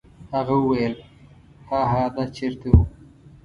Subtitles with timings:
[0.33, 0.93] هغه وویل:
[1.69, 2.77] هاها دا چیرته و؟